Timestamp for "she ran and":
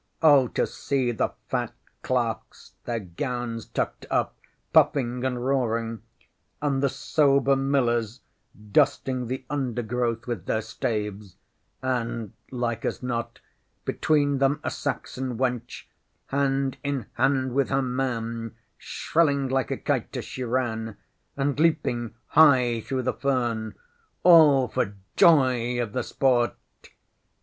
20.25-21.59